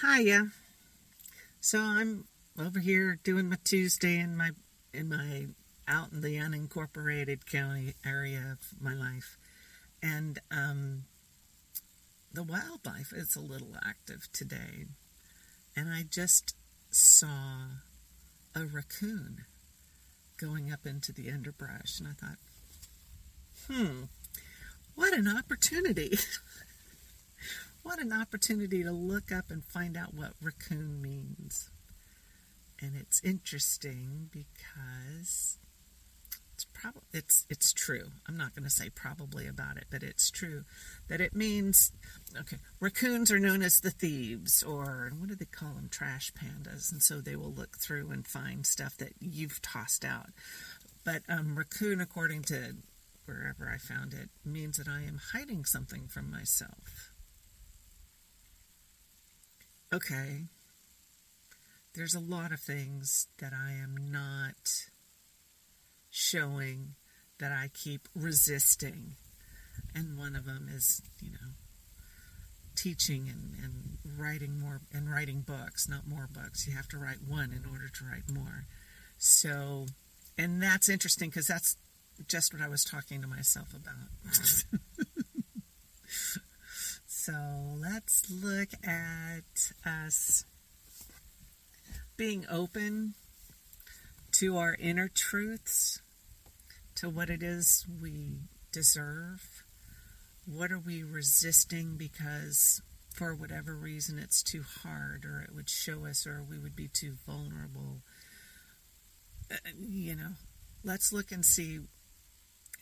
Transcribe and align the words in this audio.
Hiya. 0.00 0.50
So 1.60 1.80
I'm 1.80 2.26
over 2.56 2.78
here 2.78 3.18
doing 3.24 3.48
my 3.48 3.56
Tuesday 3.64 4.18
in 4.18 4.36
my 4.36 4.50
in 4.94 5.08
my 5.08 5.46
out 5.88 6.12
in 6.12 6.20
the 6.20 6.36
unincorporated 6.36 7.46
county 7.46 7.94
area 8.06 8.44
of 8.52 8.80
my 8.80 8.94
life, 8.94 9.36
and 10.00 10.38
um, 10.52 11.04
the 12.32 12.44
wildlife 12.44 13.12
is 13.12 13.34
a 13.34 13.40
little 13.40 13.74
active 13.84 14.28
today, 14.32 14.86
and 15.74 15.88
I 15.88 16.04
just 16.08 16.54
saw 16.90 17.80
a 18.54 18.66
raccoon 18.66 19.46
going 20.36 20.72
up 20.72 20.86
into 20.86 21.12
the 21.12 21.28
underbrush, 21.28 21.98
and 21.98 22.08
I 22.08 22.12
thought, 22.12 22.38
hmm, 23.66 24.04
what 24.94 25.12
an 25.12 25.26
opportunity! 25.26 26.18
what 27.82 28.00
an 28.00 28.12
opportunity 28.12 28.82
to 28.82 28.92
look 28.92 29.32
up 29.32 29.50
and 29.50 29.64
find 29.64 29.96
out 29.96 30.14
what 30.14 30.32
raccoon 30.42 31.00
means. 31.00 31.70
And 32.80 32.96
it's 32.96 33.22
interesting 33.24 34.30
because 34.30 35.58
it's 36.58 36.66
probably 36.74 37.02
it's 37.12 37.46
it's 37.48 37.72
true. 37.72 38.10
I'm 38.26 38.36
not 38.36 38.54
going 38.54 38.64
to 38.64 38.70
say 38.70 38.90
probably 38.90 39.46
about 39.46 39.76
it, 39.76 39.84
but 39.90 40.02
it's 40.02 40.28
true 40.30 40.64
that 41.08 41.20
it 41.20 41.34
means 41.34 41.92
okay, 42.36 42.58
raccoons 42.80 43.30
are 43.30 43.38
known 43.38 43.62
as 43.62 43.80
the 43.80 43.90
thieves 43.90 44.62
or 44.62 45.12
what 45.16 45.28
do 45.28 45.34
they 45.34 45.44
call 45.44 45.74
them 45.74 45.88
trash 45.88 46.32
pandas 46.32 46.90
and 46.90 47.02
so 47.02 47.20
they 47.20 47.36
will 47.36 47.52
look 47.52 47.78
through 47.78 48.10
and 48.10 48.26
find 48.26 48.66
stuff 48.66 48.96
that 48.96 49.12
you've 49.20 49.62
tossed 49.62 50.04
out. 50.04 50.30
But 51.04 51.22
um, 51.28 51.56
raccoon 51.56 52.00
according 52.00 52.42
to 52.44 52.74
wherever 53.24 53.70
I 53.72 53.78
found 53.78 54.12
it 54.12 54.30
means 54.44 54.78
that 54.78 54.88
I 54.88 55.02
am 55.02 55.20
hiding 55.32 55.64
something 55.64 56.08
from 56.08 56.30
myself 56.30 57.07
okay, 59.92 60.44
there's 61.94 62.14
a 62.14 62.20
lot 62.20 62.52
of 62.52 62.60
things 62.60 63.26
that 63.40 63.52
I 63.52 63.72
am 63.72 64.10
not 64.10 64.86
showing 66.10 66.94
that 67.38 67.52
I 67.52 67.70
keep 67.72 68.08
resisting. 68.14 69.14
And 69.94 70.18
one 70.18 70.36
of 70.36 70.44
them 70.44 70.68
is, 70.72 71.02
you 71.20 71.30
know, 71.30 71.52
teaching 72.76 73.28
and, 73.28 73.54
and 73.62 74.18
writing 74.18 74.60
more 74.60 74.80
and 74.92 75.10
writing 75.10 75.40
books, 75.40 75.88
not 75.88 76.06
more 76.06 76.28
books. 76.32 76.66
You 76.66 76.74
have 76.74 76.88
to 76.88 76.98
write 76.98 77.18
one 77.26 77.52
in 77.52 77.70
order 77.70 77.88
to 77.88 78.04
write 78.04 78.30
more. 78.30 78.66
So, 79.18 79.86
and 80.36 80.62
that's 80.62 80.88
interesting 80.88 81.30
because 81.30 81.46
that's 81.46 81.76
just 82.26 82.52
what 82.52 82.62
I 82.62 82.68
was 82.68 82.84
talking 82.84 83.20
to 83.22 83.28
myself 83.28 83.68
about. 83.74 85.06
So 87.28 87.76
let's 87.78 88.22
look 88.30 88.70
at 88.82 89.72
us 89.84 90.46
being 92.16 92.46
open 92.50 93.12
to 94.32 94.56
our 94.56 94.74
inner 94.80 95.08
truths, 95.08 96.00
to 96.94 97.10
what 97.10 97.28
it 97.28 97.42
is 97.42 97.84
we 98.00 98.38
deserve. 98.72 99.62
What 100.46 100.72
are 100.72 100.78
we 100.78 101.02
resisting 101.02 101.98
because 101.98 102.80
for 103.12 103.34
whatever 103.34 103.74
reason 103.74 104.18
it's 104.18 104.42
too 104.42 104.64
hard 104.82 105.26
or 105.26 105.42
it 105.42 105.54
would 105.54 105.68
show 105.68 106.06
us 106.06 106.26
or 106.26 106.42
we 106.42 106.58
would 106.58 106.74
be 106.74 106.88
too 106.88 107.16
vulnerable? 107.26 108.00
You 109.78 110.16
know, 110.16 110.32
let's 110.82 111.12
look 111.12 111.30
and 111.30 111.44
see, 111.44 111.80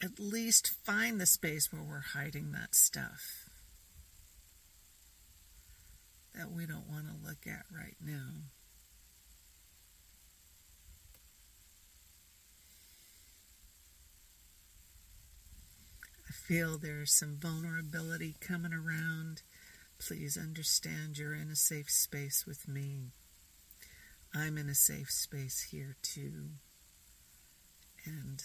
at 0.00 0.20
least 0.20 0.70
find 0.84 1.20
the 1.20 1.26
space 1.26 1.72
where 1.72 1.82
we're 1.82 2.12
hiding 2.14 2.52
that 2.52 2.76
stuff 2.76 3.46
that 6.36 6.52
we 6.52 6.66
don't 6.66 6.88
want 6.88 7.06
to 7.06 7.26
look 7.26 7.46
at 7.46 7.64
right 7.74 7.96
now. 8.04 8.44
I 16.28 16.32
feel 16.32 16.78
there's 16.78 17.18
some 17.18 17.38
vulnerability 17.40 18.36
coming 18.40 18.72
around. 18.72 19.42
Please 19.98 20.36
understand 20.36 21.16
you're 21.16 21.34
in 21.34 21.50
a 21.50 21.56
safe 21.56 21.90
space 21.90 22.44
with 22.46 22.68
me. 22.68 23.12
I'm 24.34 24.58
in 24.58 24.68
a 24.68 24.74
safe 24.74 25.10
space 25.10 25.68
here 25.70 25.96
too. 26.02 26.50
And 28.04 28.42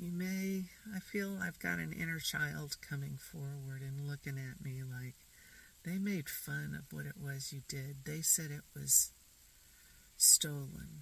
You 0.00 0.12
may, 0.12 0.64
I 0.96 0.99
feel 1.10 1.38
I've 1.42 1.58
got 1.58 1.78
an 1.78 1.92
inner 1.92 2.20
child 2.20 2.76
coming 2.88 3.18
forward 3.18 3.82
and 3.82 4.08
looking 4.08 4.38
at 4.38 4.64
me 4.64 4.82
like 4.82 5.14
they 5.84 5.98
made 5.98 6.28
fun 6.28 6.78
of 6.78 6.92
what 6.96 7.06
it 7.06 7.16
was 7.20 7.52
you 7.52 7.62
did. 7.66 8.04
They 8.04 8.20
said 8.20 8.50
it 8.52 8.62
was 8.78 9.10
stolen. 10.16 11.00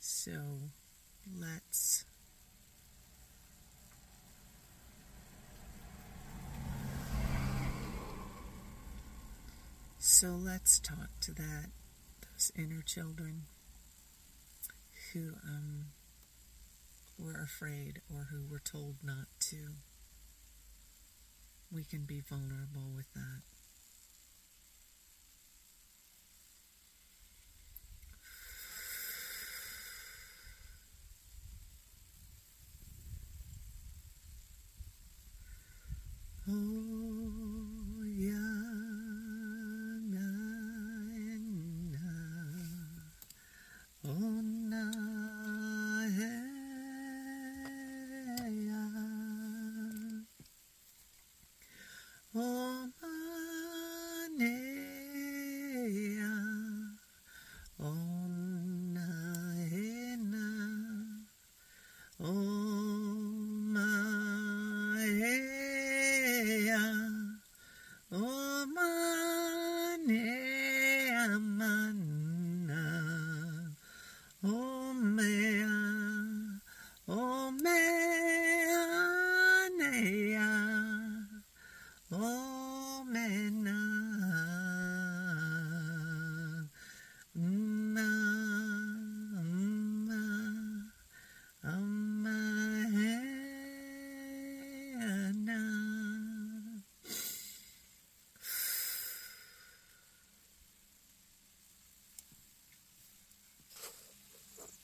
So 0.00 0.32
let's 1.38 2.04
So 9.98 10.28
let's 10.30 10.80
talk 10.80 11.10
to 11.20 11.32
that, 11.34 11.66
those 12.22 12.50
inner 12.58 12.82
children 12.82 13.42
who 15.12 15.34
um, 15.46 15.79
were 17.20 17.40
afraid 17.42 18.00
or 18.12 18.28
who 18.30 18.46
were 18.50 18.60
told 18.60 18.96
not 19.02 19.26
to. 19.50 19.74
We 21.70 21.84
can 21.84 22.04
be 22.04 22.20
vulnerable 22.20 22.90
with 22.94 23.12
that. 23.14 23.42